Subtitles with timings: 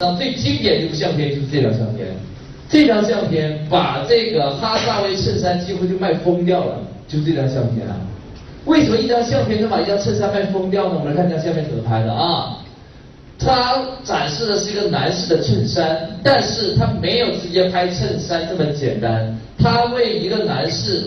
[0.00, 2.08] 那最经典的一部相片就是这张相片，
[2.70, 7.94] 这张相片把这个哈萨维衬衫几乎就卖疯掉了，就这张相片啊。
[8.64, 10.94] 为什么一张相片能把一张衬衫卖疯掉呢？
[10.98, 12.56] 我们来看一下下面怎么拍的啊。
[13.38, 21.04] 他展示的是一个男士的衬衫，但是他没有直接拍衬衫这么简单，他为一个男士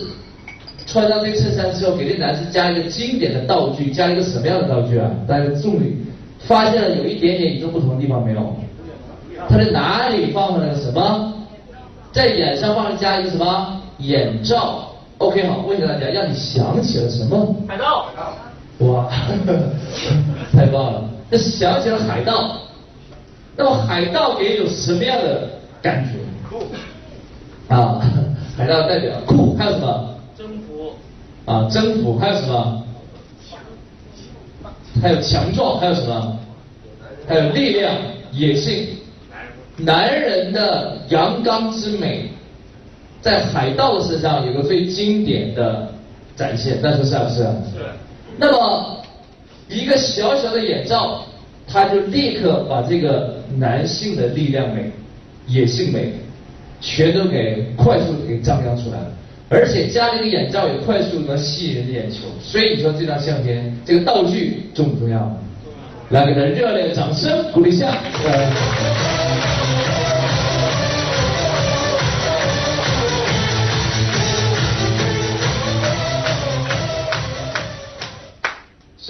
[0.86, 5.10] 穿上这个衬衫之后，给这男士加一个经典的道具，加一个什么样的道具啊？
[5.26, 5.96] 大家注意，
[6.38, 8.56] 发现了有一点点与众不同的地方没有？
[9.48, 11.32] 他在哪里放了个什么？
[12.12, 13.80] 在眼上放了加一个什么？
[13.98, 14.90] 眼罩。
[15.18, 17.54] OK，好，问一下大家，让你想起了什么？
[17.68, 18.06] 海盗。
[18.78, 19.08] 哇，
[20.52, 21.04] 太棒了！
[21.30, 22.56] 那想起了海盗，
[23.56, 25.48] 那么海盗给你有什么样的
[25.80, 26.18] 感觉？
[26.48, 26.64] 酷。
[27.72, 28.00] 啊，
[28.56, 30.14] 海盗代表酷，还有什么？
[30.36, 30.92] 征服。
[31.46, 32.82] 啊，征服，还有什么？
[35.00, 36.38] 还有强壮，还有什么？
[37.28, 37.94] 还有力量、
[38.32, 38.88] 野性。
[39.76, 42.30] 男人的阳刚之美，
[43.20, 45.88] 在海盗的身上有个最经典的
[46.36, 47.36] 展现，但是是不是？
[47.36, 47.84] 是。
[48.36, 49.04] 那么
[49.68, 51.24] 一个小小的眼罩，
[51.66, 54.90] 他就立刻把这个男性的力量美、
[55.46, 56.12] 野性美，
[56.80, 59.06] 全都给快速给张扬出来了。
[59.48, 62.20] 而且加了一个眼罩，也快速能吸引人的眼球。
[62.40, 65.36] 所以你说这张相片，这个道具重不重要？
[66.10, 67.96] 来，给他热烈的掌声鼓励一下。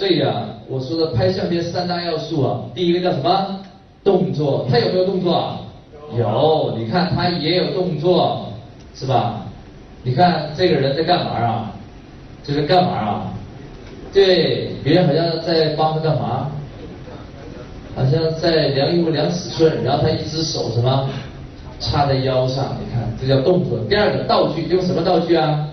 [0.05, 3.59] 所以啊，我说的拍相片三大要素啊，第一个叫什么？
[4.03, 5.59] 动作，他有没有动作啊？
[6.15, 8.45] 有，你看他也有动作，
[8.93, 9.47] 是吧？
[10.03, 11.73] 你看这个人在干嘛啊？
[12.43, 13.33] 这是干嘛啊？
[14.13, 16.51] 对，别人好像在帮他干嘛？
[17.95, 21.09] 好像在量衣服量尺寸，然后他一只手什么
[21.79, 23.79] 插在腰上，你看这叫动作。
[23.89, 25.67] 第二个道具用什么道具啊？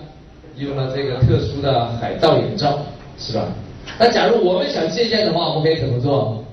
[0.57, 2.79] 用了这个特殊的海盗眼罩，
[3.19, 3.45] 是吧？
[3.99, 6.43] 那假如我们想借鉴的话，我们可以怎么做？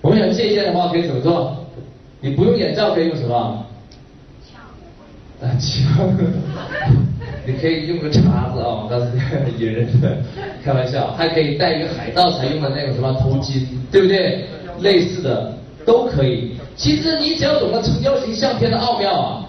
[0.00, 1.56] 我们想借鉴的话，可以怎么做？
[2.20, 3.66] 你不用眼罩，可以用什么？
[4.50, 4.60] 枪。
[5.40, 6.16] 啊枪！
[7.44, 10.16] 你可以用个叉子啊，我告诉你，野人的
[10.64, 14.44] 开玩笑，还可以戴一个海盗才用的那个什么头巾，对不对？
[14.80, 15.52] 类似的
[15.84, 16.56] 都可以。
[16.76, 19.41] 其实你只要懂得成交型相片的奥妙啊。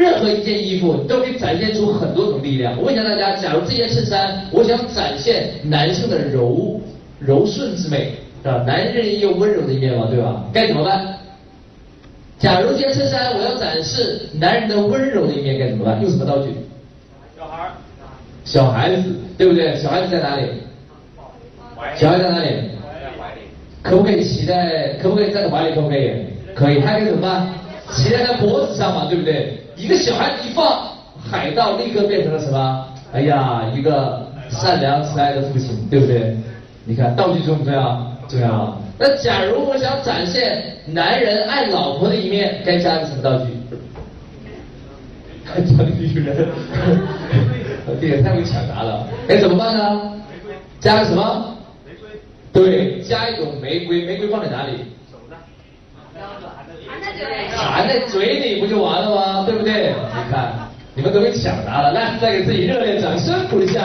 [0.00, 2.74] 任何一件衣服都可以展现出很多种力量。
[2.78, 6.80] 我问一下大家，假如这件衬衫，我想展现男性的柔
[7.18, 10.42] 柔顺之美，啊，男人也有温柔的一面嘛，对吧？
[10.54, 11.06] 该怎么办？
[12.38, 16.00] 假如这件衬衫我要展示男人的温柔的一面，该怎么办？
[16.00, 16.48] 用什么道具？
[17.36, 17.68] 小孩。
[18.42, 19.02] 小孩子，
[19.36, 19.76] 对不对？
[19.76, 20.46] 小孩子在哪里？
[21.94, 22.48] 小孩在哪里？
[23.82, 24.96] 可不可以骑在？
[25.02, 25.74] 可不可以在怀里？
[25.74, 26.10] 可不可以？
[26.54, 26.80] 可以。
[26.80, 27.46] 还可以怎么办？
[27.92, 29.58] 骑在他脖子上嘛，对不对？
[29.80, 30.90] 一个小孩一放，
[31.30, 32.86] 海盗立刻变成了什么？
[33.12, 36.36] 哎呀，一个善良慈爱的父亲，对不对？
[36.84, 38.16] 你看道具重不重要？
[38.28, 38.76] 重要。
[38.98, 43.46] 那假如我想展现男人爱老婆的一面，该加个什么道具？
[45.46, 46.48] 加女人，
[48.00, 49.06] 这也太会抢答了。
[49.28, 50.12] 哎，怎么办呢？
[50.78, 51.56] 加个什么？
[51.84, 52.08] 玫瑰。
[52.52, 54.72] 对，加一朵玫瑰，玫瑰放在哪里？
[57.56, 59.44] 含在嘴里不就完了吗？
[59.46, 59.94] 对不对？
[59.94, 60.52] 你看，
[60.94, 63.80] 你们都被抢答了，来，再给自己热烈掌声鼓一下。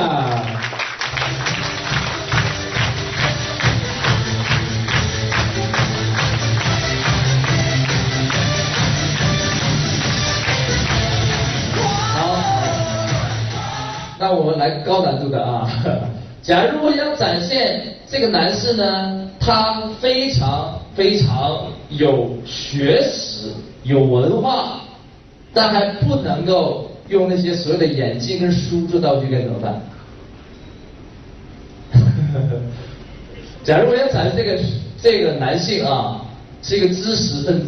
[12.13, 12.38] 好，
[14.19, 15.69] 那我们来高难度的啊。
[16.41, 23.50] 假如我想展现这个男士呢，他非常非常有学识、
[23.84, 24.81] 有文化，
[25.53, 29.81] 但还不能够用那些所有的眼镜跟书做道具，该怎么办？
[33.64, 34.59] 假如我要展示这个
[35.02, 36.22] 这个男性啊，
[36.61, 37.67] 是一个知识分子，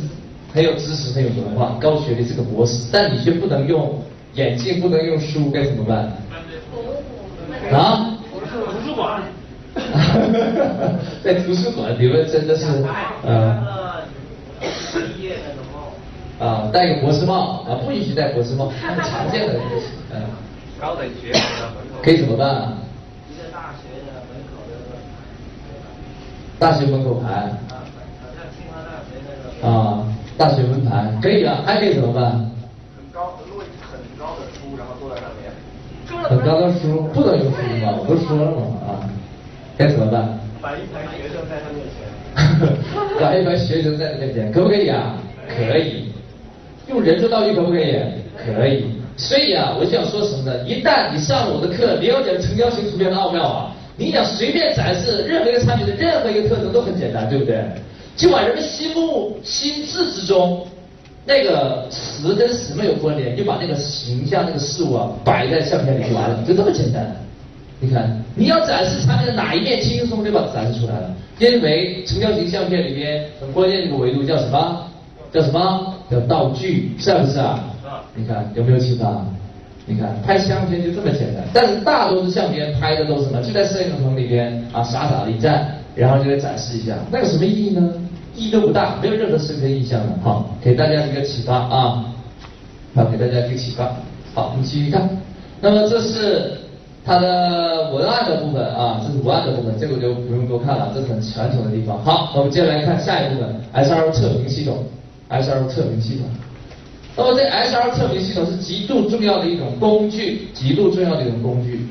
[0.53, 3.99] 很有知识、很有文化、高学历，是个博士，但你却不能用
[4.33, 6.11] 眼镜，不能用书，该怎么办？
[7.71, 8.13] 啊？
[8.29, 8.41] 图
[8.85, 9.23] 书馆，
[11.23, 12.85] 在图书馆，你们真的是，呃，毕业
[13.25, 13.86] 那种帽，
[16.39, 19.55] 啊，戴个博士帽，啊，不允许戴博士帽，很常见的，
[20.13, 20.21] 嗯，
[20.79, 22.73] 高等学府的门口，可以怎么办？
[23.31, 24.77] 一个大学的门口的，
[26.59, 27.81] 大学门口牌，啊，
[28.21, 30.05] 好像清华大学那个，啊，
[30.37, 32.31] 大学门牌，可以啊，还可以怎么办？
[32.31, 35.49] 很高，落一很高的书，然后坐在上面。
[36.29, 37.95] 很高的书不能用书吗？
[37.97, 38.61] 我不是说了嘛？
[38.85, 39.09] 啊，
[39.75, 40.39] 该怎么办？
[40.61, 42.05] 摆一排学生在他面前。
[43.19, 45.15] 摆一排学生在他面前，可不可以啊？
[45.47, 46.13] 可以。
[46.89, 47.95] 用人做道具可不可以？
[48.35, 48.85] 可以。
[49.17, 50.67] 所以啊，我想说什么呢？
[50.67, 57.63] 一旦你上了我的课，了解了成交型图片的奥妙啊，你想随便展示任何一个产品的任何一个特征都很简单，对不对？
[58.15, 60.65] 就把人们心目心智之中
[61.25, 67.15] 那个词跟什么有关联，就把那个形象、那个事物啊摆在相片里就完了，就这么简单。
[67.79, 71.13] 你看，你要展示产品的哪一面，轻松松就把它展示出来了。
[71.39, 74.86] 因为成交型相片里面很关键的一个维度叫什么？
[75.31, 75.93] 叫什么？
[76.09, 77.59] 叫道具，是不是啊？
[78.15, 79.25] 你看有没有启发？
[79.85, 83.41] 你看拍相片就这么简单，但是大多数相片拍的都是什么？
[83.41, 85.65] 就在摄影棚里边啊，傻傻的一站，
[85.95, 87.93] 然后就来展示一下，那有什么意义呢？
[88.35, 90.07] 意义都不大，没有任何深刻印象的。
[90.21, 92.05] 好，给大家一个启发啊，
[92.93, 93.85] 好，给大家一个启发。
[94.33, 95.09] 好，我们继续看。
[95.61, 96.51] 那么这是
[97.05, 101.97] 它的文案的部分啊，这是文案的部分，这个就不用多看了，这是很传统的地方。
[102.03, 104.83] 好，我们接下来看下一部分，SRO 测评系统
[105.29, 106.27] S R 测评系统。
[107.15, 111.87] 那么这 SR 测评系统是极度重要的一种工具，极度重要的一种工具。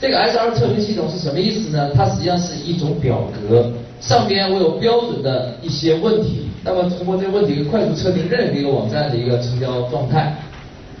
[0.00, 1.90] 这个 SR 测评系统是什么意思呢？
[1.96, 10.32] 它实际上是一种表格，上边我有标准的一些问题，那么通过这个问题快速测评任何一个网站的一个成交状态。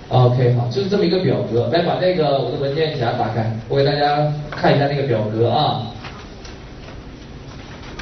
[0.08, 1.68] OK，好，就是这么一个表格。
[1.72, 5.82] 来把那个我的文件夹打开，我给大家看一下那个表格啊。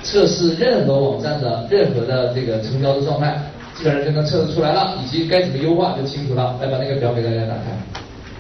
[0.03, 3.37] 测试任何网站的任何的这个成交的状态。
[3.77, 6.57] 基本上就能测得出来了，以及该怎么优化就清楚了。
[6.61, 7.77] 来把那个表给大家打开，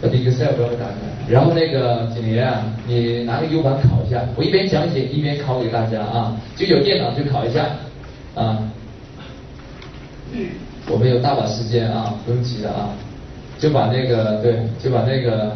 [0.00, 0.94] 把这个 Excel 表给打开。
[1.28, 6.34] 然后那个景林啊，你拿个 U 盘考一下，我一边讲解一边考给大家啊。
[6.56, 7.66] 就有电脑就考一下
[8.34, 8.58] 啊。
[10.88, 12.88] 我们有大把时间啊，不用急的啊。
[13.58, 15.54] 就把那个对，就把那个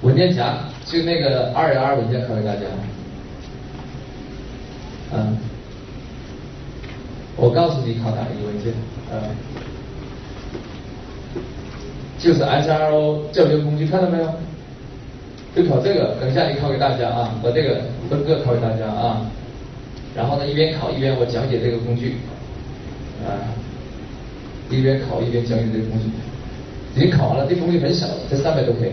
[0.00, 2.60] 文件夹，就那个二幺二文件考给大家。
[5.14, 5.36] 嗯。
[7.42, 8.72] 我告诉你考哪一个文件，
[9.10, 9.18] 呃，
[12.16, 14.32] 就是 SRO 教学工具，看到没有？
[15.56, 19.26] 就考这个，等一下你考给大家啊，我这个分个考给大家啊。
[20.14, 22.14] 然后呢，一边考一边我讲解这个工具，
[23.26, 23.34] 啊，
[24.70, 26.04] 一边考一边讲解这个工具。
[26.94, 28.92] 已经考完了，这工具很小，才三百多 K，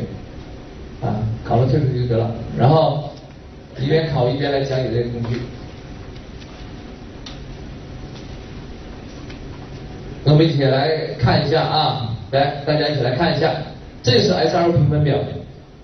[1.06, 2.32] 啊，考了退出就得了。
[2.58, 3.12] 然后
[3.78, 5.40] 一边考一边来讲解这个工具。
[10.24, 13.52] 那我们一起来看一下啊，来，大家一起来看一下，
[14.04, 15.16] 这是 S R 评分表。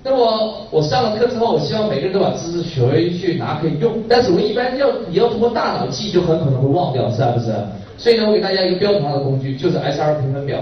[0.04, 3.92] 那么我上了课之后，我希望每个人都把知识学回去拿可以用。
[4.08, 7.54] 但是我一般要你要通过大脑记，就很可能会忘掉，是不是？
[7.98, 10.60] 所以呢，我给大家一个标准化的工具，就是 S R 评分表。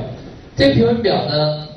[0.55, 1.67] 这评分表呢，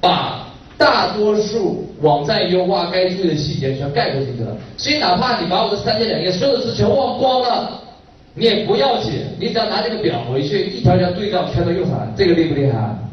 [0.00, 4.54] 把大多数网站优化该注意的细节全概括进去了。
[4.76, 7.80] 所以哪怕你把我的三天两夜所有的知识全忘光了。
[8.36, 12.72] 你也不要紧，你只要拿这个表回去，一条条对照，全都用上了，这个厉不厉害？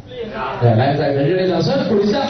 [0.09, 0.57] 厉害！
[0.59, 2.21] 对，来，再热烈掌声鼓励一下。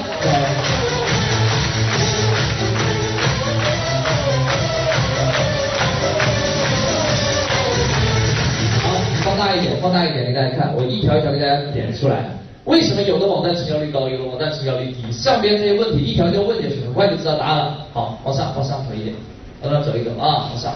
[8.83, 8.91] 好，
[9.23, 12.25] 放大一点，放大一点，给大家看，我一条一条给大家点出来。
[12.65, 15.09] 为什么有的网站成交率高，有的网站成交率低？
[15.13, 17.77] 上边这些问题一条一条问下去，很快就知道答案了。
[17.93, 19.15] 好，往上，往上走一点，
[19.61, 20.73] 往上走一走啊，往上，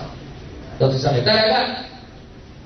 [0.79, 1.75] 到最上面，再来看。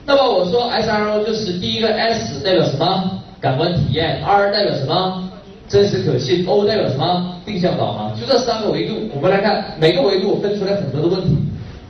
[0.05, 3.21] 那么我说 SRO 就是第一个 S 代表什么？
[3.39, 4.23] 感官体验。
[4.25, 5.29] R 代表什么？
[5.67, 6.45] 真实可信。
[6.47, 7.35] O 代表什么？
[7.45, 8.19] 定向导航。
[8.19, 11.37] 就这三个维度，我们来看每个维度分出来很多的问题。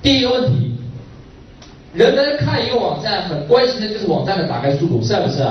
[0.02, 0.74] 第一个问题，
[1.94, 5.38] 人们看一个网站很关心的就是网站的打开速度，是不是？
[5.38, 5.44] 是。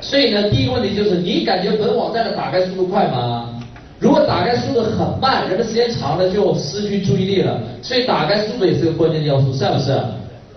[0.00, 3.48] 所以呢，第一个问题就是你感觉本网站的打开速度快吗？
[3.98, 7.60] 如果打开速度很慢，人们时间长了就失去注意力了。
[7.82, 9.96] 所以打开速度也是个关键要素，是不是？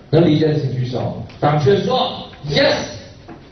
[0.09, 1.22] 能理解的请举手。
[1.43, 2.73] 党圈说 yes，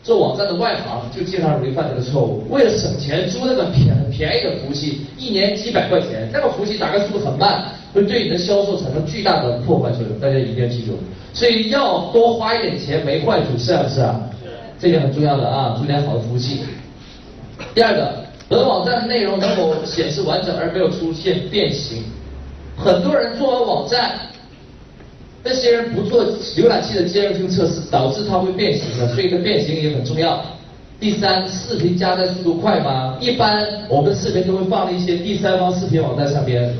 [0.02, 2.50] 做网站的外行就经常容易犯这个错误。
[2.50, 10.18] 为了省钱租那个便便宜的服务器，一年几百块钱，那个服务器打开速度很慢，会对你的销售产生巨大的破坏作用。
[10.22, 10.98] 大家一定要记住，
[11.34, 14.22] 所以要多花一点钱没坏处，是不是啊？
[14.80, 16.62] 这点很重要的啊，租点好的服务器。
[17.76, 22.06] 第二个，本网站的内容能否显示完整而没有出现变形？
[22.78, 24.12] 很多人做完网站。
[25.44, 30.44] 那些人不做浏览器的兼容性测试，导致它会变形的，所以它变形也很重要。
[31.00, 33.18] 第三，视频加载速度快吗？
[33.20, 36.72] 一般我们视频都会放一些第三方视频网站上边，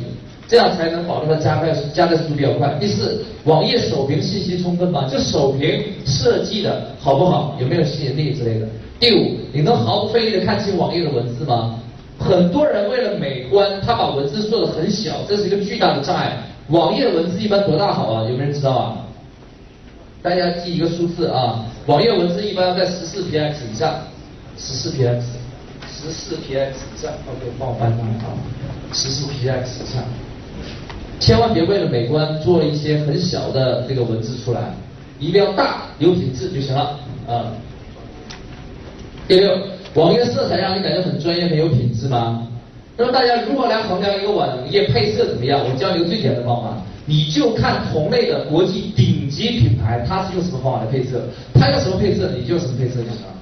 [0.48, 2.78] 这样才能保证它加载加载速度比较快。
[2.80, 5.10] 第四，网页首屏信息充分吗？
[5.12, 7.58] 就首屏设计的好不好？
[7.60, 8.68] 有没有吸引力之类的？
[9.00, 11.80] 第五，你能毫不费力的看清网页的文字吗？
[12.20, 16.38] 很多人为了美观，他把文字做的很小，这是一个巨大的障碍。
[16.72, 18.24] 网页文字一般多大好啊？
[18.24, 18.98] 有没有人知道啊？
[20.22, 23.96] 大家记一个数字啊，网页文字一般要在十四 px 以上，
[24.58, 25.22] 十四 px，
[25.88, 28.32] 十四 px 以上，OK，帮我搬上来啊，
[28.94, 30.04] 十四 px 以上，
[31.20, 34.74] 千万别为了美观做一些很小的这个文字出来，
[35.20, 36.98] 一定要大有品质就行了
[37.28, 37.52] 啊。
[39.28, 39.58] 第六，
[39.96, 42.48] 网页色彩让你感觉很专业很有品质吗？
[43.02, 46.78] 那大家如果来衡量一个网页配色怎么样，我教你一个最简单的方法。
[47.08, 51.20] 你就看同类的国际顶级品牌，它是用什么方法来配色，
[51.54, 53.34] 它用什么配色，你就什么配色就行了，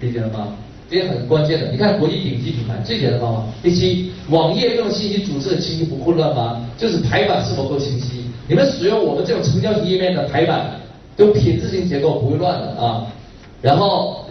[0.00, 0.48] 理解了吗？
[0.90, 1.70] 这些很关键的。
[1.72, 3.42] 你看国际顶级品牌最简单的方法。
[3.62, 6.60] 第七，网页用信息组织很清晰不混乱吗？
[6.76, 8.24] 就是排版是否够清晰。
[8.46, 10.72] 你们使用我们这种成交型页面的排版，
[11.16, 13.06] 都品质型结构，不会乱的啊。
[13.62, 14.27] 然后。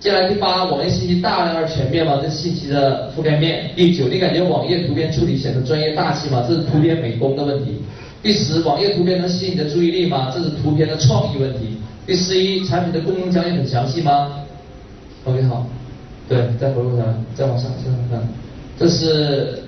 [0.00, 2.18] 接下来第八，网页信息大量而全面吗？
[2.22, 3.70] 这信息的覆盖面。
[3.76, 6.42] 第九，你感觉网页图片处理显得专业大气吗？
[6.48, 7.82] 这是图片美工的问题。
[8.22, 10.32] 第十，网页图片能吸引你的注意力吗？
[10.34, 11.76] 这是图片的创意问题。
[12.06, 14.32] 第十一，产品的功能讲解很详细吗
[15.24, 15.66] ？OK 好，
[16.26, 17.04] 对，再回过头来，
[17.34, 18.28] 再往上，再往上，
[18.78, 19.62] 这是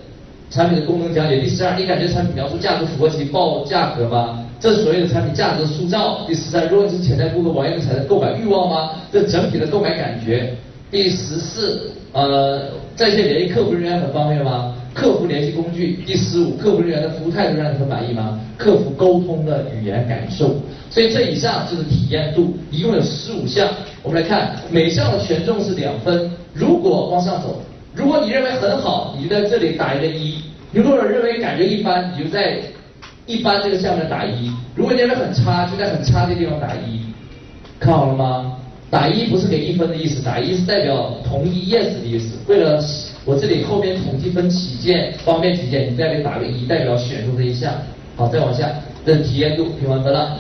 [0.49, 1.41] 产品的功能讲解。
[1.41, 4.42] 第十二，你感觉产品描述价格符合其报价格吗？
[4.63, 6.25] 这所谓的产品价值塑造。
[6.25, 8.91] 第十三，如果你是潜在顾客，网页能产生购买欲望吗？
[9.11, 10.55] 这整体的购买感觉。
[10.89, 12.63] 第十四，呃，
[12.95, 14.73] 在线联系客服人员很方便吗？
[14.95, 15.99] 客服联系工具。
[16.07, 18.39] 第十五，客服人员的服务态度让你很满意吗？
[18.57, 20.55] 客服沟通的语言感受。
[20.91, 23.69] 所以这以上就是体验度，一共有十五项。
[24.01, 26.31] 我们来看，每项的权重是两分。
[26.55, 27.61] 如果往上走，
[27.97, 30.37] 如果你认为很好，你就在这里打一个一；
[30.71, 32.59] 如果认为感觉一般，你就在。
[33.27, 37.01] 一般这个下面打一，如果你认为很差，就在很差的地方打一，
[37.79, 38.57] 看好了吗？
[38.91, 42.37] 打一不是给一分的意思，打一是代表同意 yes 的意思。
[42.47, 42.83] 为了
[43.25, 47.73] 我这里后面统计分起见，方便起见，你在这里打个一，代表选中这一项。
[48.17, 48.69] 好，再往下，
[49.07, 50.37] 这是体验度评完分了。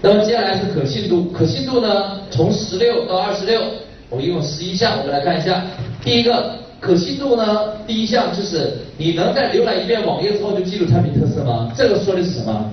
[0.00, 3.60] 那么接下来是可信度，可信度呢，从十六到二十六，
[4.08, 5.62] 我一共十一项，我们来看一下，
[6.04, 6.54] 第一个。
[6.80, 7.76] 可信度呢？
[7.86, 11.70] 第一项就是你能在浏览一遍网页之后就记住产品特色吗？
[11.76, 12.72] 这个说的是什么？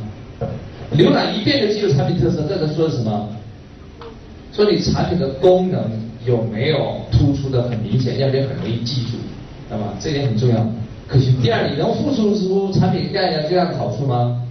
[0.95, 3.29] 浏览一遍就记住产品特色，这个说的是什么？
[4.53, 5.83] 说你产品的功能
[6.25, 9.17] 有没有突出的很明显，要不要很容易记住？
[9.69, 10.65] 那么这点很重要。
[11.07, 11.35] 可信。
[11.41, 14.41] 第二，你能复述出产品概念最大的好处吗？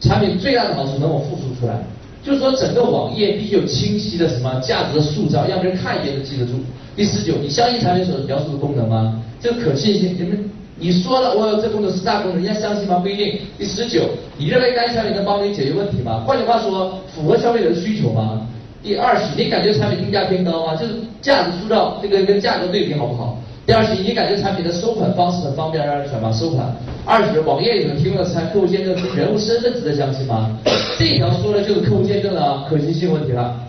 [0.00, 1.82] 产品最大的好处能否复述出来？
[2.28, 6.52] 就是说，整个网页必须有清晰的什么价值的塑造，让别人看一眼就记得住。
[6.94, 9.18] 第十九，你相信产品所描述的功能吗？
[9.40, 12.98] 这个可信性，你们你说了，我有这功能是大功能，人家相信吗？
[12.98, 13.38] 不一定。
[13.56, 14.02] 第十九，
[14.36, 16.22] 你认为该产品能帮你解决问题吗？
[16.26, 18.46] 换句话说，符合消费者的需求吗？
[18.82, 20.76] 第二十，你感觉产品定价偏高吗？
[20.76, 23.38] 就是价值塑造这个跟价格对比好不好？
[23.68, 26.32] 第二十，你感觉产品的收款方式很方便而安全吗？
[26.32, 26.74] 收款。
[27.04, 30.58] 二十，网页里面提供的产客户见证人物身份值得相信吗？
[30.98, 33.60] 这一条说的就是客户见证的可信性问题了，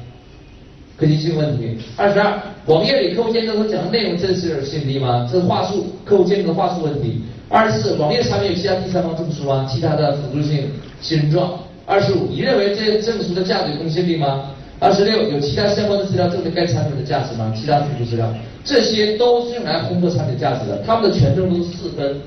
[0.96, 1.78] 可信性问题。
[1.98, 5.28] 二十二，网页里客户见证所讲的内容真实而信吗？
[5.30, 7.22] 这是话术，客户见证的话术问题。
[7.50, 9.68] 二十四，网页产品有其他第三方证书吗？
[9.70, 11.60] 其他的辅助性信任状。
[11.86, 14.46] 二十五，你认为这些证书的价值有公信力吗？
[14.80, 17.54] 二十六，有其他相关的资料证明该产品的价值吗？
[17.54, 22.20] 其他辅助资料，这些都是用来烘托产品价值的，它们的权重都是四分。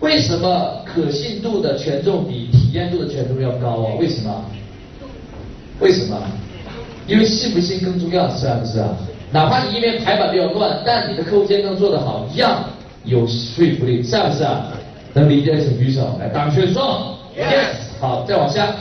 [0.00, 3.94] 为什么可信度的权重比体验度的权重要高啊？
[3.98, 4.44] 为什么？
[5.80, 6.16] 为什么？
[7.06, 8.94] 因为信不信更重要，是不是啊？
[9.32, 12.62] 哪怕你页面排版比较乱，但你的客户见证做得好，一样
[13.04, 14.66] 有说服力，是不是啊？
[15.14, 17.98] 能理解的请举手，来打个圈说，yes。
[17.98, 18.72] 好，再往下，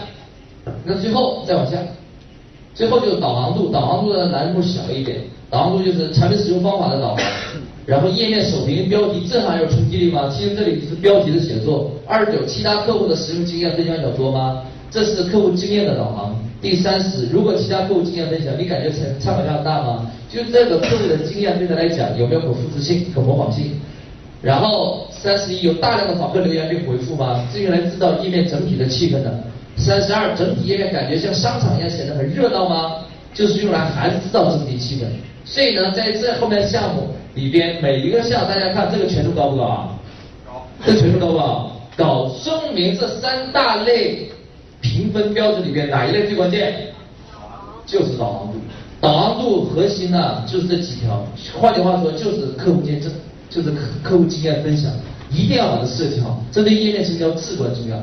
[0.84, 1.78] 那最后再往下。
[2.76, 5.22] 最后就是导航度，导航度的难度小一点。
[5.50, 7.24] 导航度就是产品使用方法的导航，
[7.86, 10.30] 然后页面首屏标题正好有冲击力吗？
[10.36, 11.89] 其实这里是标题的写作。
[12.06, 14.62] 二十九，其他客户的使用经验分享较多吗？
[14.92, 16.36] 这是客户经验的导航。
[16.62, 20.12] 第三十，如果其他客户经验分享，你感觉参参考量大吗？
[20.30, 23.72] 就这个客户的经验对他来讲有没有可复制性、可模仿性？
[24.42, 27.42] 然后三十一，有大量的访客留言并回复吗？
[27.54, 29.34] 是用来制造页面整体的气氛的。
[29.77, 32.96] 三十二，整体页面感觉像商场一样显得很热闹吗？
[33.34, 35.06] 就是用来孩子制造整体气氛。
[35.50, 39.89] 所以呢，在这后面项目里边，每一个项大家看这个权重高不高啊？
[40.46, 40.68] 高。
[40.86, 41.72] 这权重高不高？
[41.96, 42.30] 高。
[42.30, 44.30] 说明这三大类
[44.82, 46.75] 评分标准里边哪一类最关键？
[47.86, 48.60] 就是导航度。
[49.00, 51.25] 导航度核心呢就是这几条。
[51.58, 53.10] 换句话说，就是客户见证，
[53.50, 54.92] 就是客客户经验分享，
[55.32, 57.98] 一定要把它设计好，这对页面成交至关重要。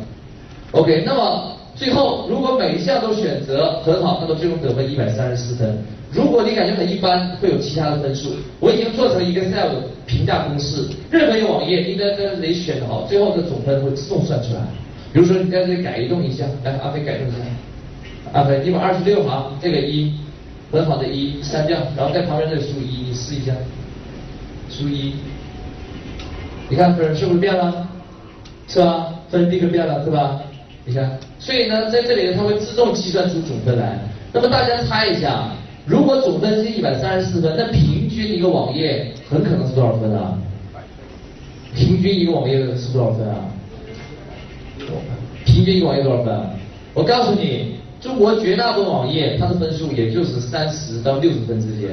[0.73, 1.51] OK，那么。
[1.75, 5.77] 最后，如果每一项都选择很好，那么最终得分一百三十四分。
[6.13, 8.31] 如果你感觉很一般，会有其他的分数。
[8.61, 9.71] 我已经做成一个 Excel
[10.07, 14.61] 评价公式，任何一个网页，你在这里选的好，最后的总分会自动算出来。
[15.13, 17.39] 比如说你在这里改动一下，来阿飞改动一下，
[18.33, 20.13] 阿飞，你把二十六行，这个一，
[20.71, 23.53] 很好的一删掉，然后在旁边这个输一，你试一下，
[24.71, 25.15] 输一，
[26.69, 27.89] 你看分是不是变了？
[28.69, 29.09] 是吧？
[29.29, 30.41] 分立刻变了，是吧？
[30.87, 33.99] 你看，所以呢，在这里呢它会自动计算出总分来。
[34.33, 35.49] 那么大家猜一下，
[35.87, 40.37] 如果总分是一百三十四分，那平均一个网页很可能是多少分啊？
[41.75, 43.37] 平均一个网页是多少分啊？
[45.45, 46.41] 平均一个网页多少分？
[46.93, 51.91] 我告诉你，中国绝大多数网页它的分数也就是三十到六十分之间，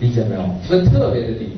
[0.00, 0.42] 理解没有？
[0.68, 1.48] 分特别的低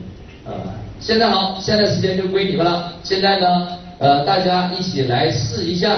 [0.46, 0.54] 啊。
[1.00, 2.92] 现在好，现在时间就归你们了。
[3.02, 3.68] 现在呢，
[4.02, 5.97] 呃，大家一起来试一下，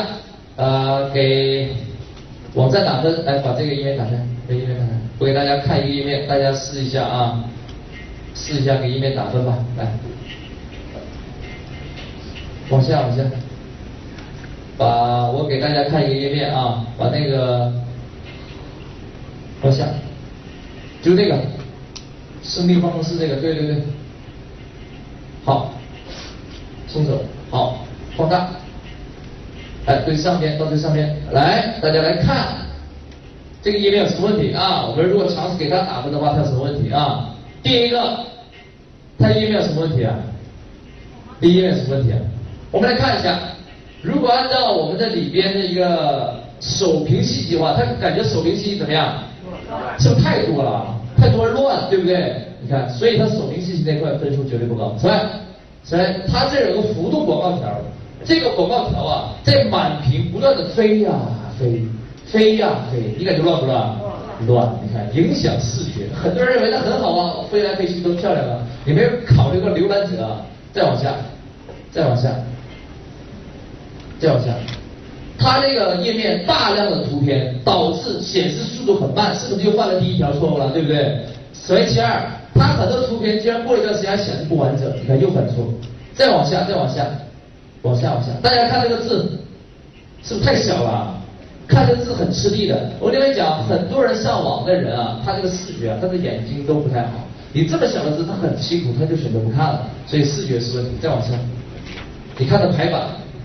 [0.57, 1.71] 呃，给
[2.53, 4.11] 网站打分，来把这个页面打开，
[4.47, 7.43] 把页面打开，我给大家看一个页面，大家试一下啊，
[8.35, 9.91] 试一下给页面打分吧，来，
[12.69, 13.23] 往下往下。
[14.77, 17.73] 把我给大家看一个页面啊，把那个
[19.63, 19.87] 往下，
[21.01, 21.39] 就这个
[22.43, 23.77] 胜利方程式这个，对对对，
[25.43, 25.73] 好，
[26.87, 27.25] 松手，
[28.17, 28.49] 放大，
[29.87, 32.49] 哎，对上边到最上边，来，大家来看
[33.63, 34.87] 这个页面有什么问题啊？
[34.87, 37.31] 我们如果尝试给他打分的话，它有什么问题啊？
[37.63, 38.21] 第一个，
[39.19, 40.15] 它页面有什么问题啊？
[41.41, 42.19] 第一页面什么问题啊？
[42.71, 43.39] 我们来看一下。
[44.03, 49.15] 如果按照我们这里边的一个首屏信息的话，它感觉首屏信息怎么样？
[49.99, 50.95] 是不是太多了？
[51.17, 52.35] 太多乱，对不对？
[52.61, 54.95] 你看，所以它首屏信息那块分数绝对不高。
[54.99, 55.25] 此外，
[55.83, 57.71] 此外，它这有个浮动广告条，
[58.25, 61.11] 这个广告条啊，在满屏不断的飞呀
[61.59, 61.83] 飞，
[62.27, 63.95] 飞呀飞，你感觉乱不乱？
[64.47, 66.09] 乱，你看影响视觉。
[66.15, 68.59] 很多人认为它很好啊，飞来飞去都漂亮啊。
[68.87, 70.41] 有没有考虑过浏览者啊？
[70.73, 71.15] 再往下，
[71.93, 72.31] 再往下。
[74.19, 74.55] 再往下，
[75.39, 80.71] 它这个页面大量的图片导致显示速度很慢，是不是就犯了第一条错误了？
[80.71, 81.19] 对不对？
[81.53, 82.23] 所以其二，
[82.55, 85.69] 它很多图片居然过一段时间还显示不完整，你看又犯错。
[86.15, 87.07] 再往下，再往下，
[87.85, 89.31] 往下往下，大家看这个字，
[90.25, 91.15] 是不是太小了？
[91.69, 92.91] 看这个字很吃力的。
[92.99, 97.13] 我跟你们讲，很多人上网的人啊，他这个视觉啊，他的眼睛都不太好。
[97.53, 99.87] 你这么小的字，他很辛苦，他就选择不看了。
[100.07, 100.91] 所以视觉是问题。
[101.01, 101.29] 再往下，
[102.37, 103.03] 你看这排版。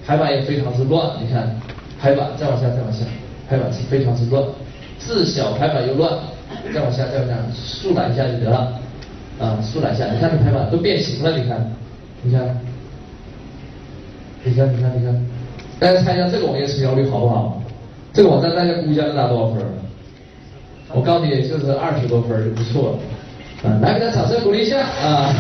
[0.08, 1.56] 排版也非常之乱，你看
[2.02, 3.06] 排版再往下再往下，
[3.48, 4.44] 排版是非常之乱，
[4.98, 6.12] 字小排版又乱，
[6.74, 8.74] 再往下再往下，速览一下就得了，
[9.38, 11.72] 啊速览一下，你看这排版都变形了，你看，
[12.24, 12.42] 你看，
[14.44, 15.14] 你看你看你看，
[15.80, 17.62] 大家猜一下这个网页成交率好不好？
[18.14, 19.62] 这个网站大家估一下能拿多少分？
[20.94, 22.98] 我告诉你，就是二十多分就不错
[23.64, 25.36] 了，啊来给他掌声鼓励一下啊。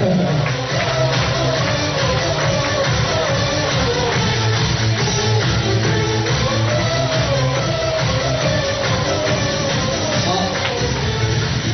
[10.25, 10.27] 好，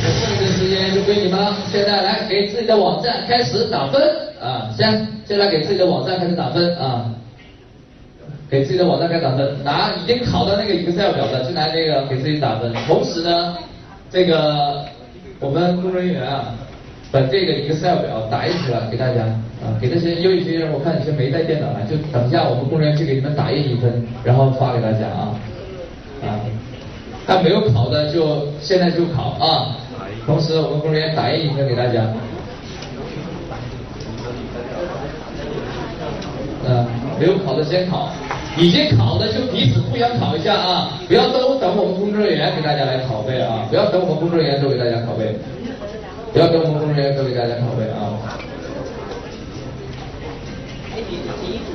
[0.02, 4.00] 剩余的时间就归你们了，现在来给自己的网站开始打分
[4.40, 4.70] 啊！
[4.76, 7.10] 先，现在给自己的网站开始打分啊！
[8.48, 12.72] 给自己的网站开始打分，拿已经考的那个 Excel 表的，就拿那个给自己打分。
[12.86, 13.56] 同时呢，
[14.10, 14.84] 这个
[15.40, 16.54] 我们工作人员啊，
[17.10, 19.22] 把这个 Excel 表打印出来给大家
[19.64, 25.34] 啊，给那些优异学生，我看你是没带电脑来，就等一下我们工作人员去给你们打印一份，然后发给大家啊
[26.22, 26.40] 啊！
[27.26, 29.76] 还没有考的就现在就考啊！
[30.24, 32.06] 同时，我们工作人员打印一份给大家。
[36.68, 36.86] 嗯，
[37.18, 38.10] 没有考的先考，
[38.58, 40.90] 已经考的就彼此互相考一下啊！
[41.06, 43.66] 不要都等我们工作人员给大家来拷贝啊！
[43.70, 45.34] 不要等我们工作人员都给大家拷贝，
[46.32, 48.18] 不要等我们工作人员都给大家拷贝啊！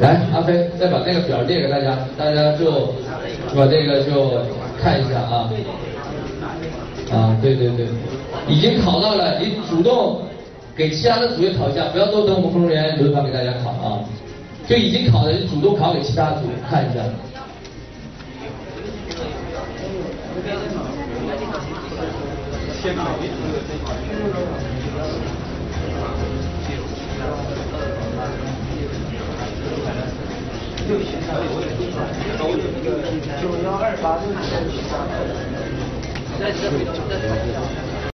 [0.01, 2.93] 来，阿飞，再把那个表列给大家，大家就
[3.56, 4.43] 把这个就
[4.82, 5.49] 看一下啊。
[7.12, 7.86] 啊，对对对。
[8.47, 10.21] 已经考到了，你主动
[10.75, 13.99] 给其他的组也考一下，不要都等我们工作人员轮番给大家考啊！
[14.71, 17.01] 就已经考的，你主动考给其他组看一下。
[33.41, 34.41] 九幺二八六七。